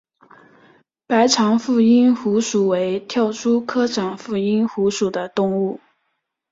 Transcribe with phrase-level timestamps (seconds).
[1.05, 5.79] 白长腹蝇虎属为跳蛛科长腹蝇虎属的动物。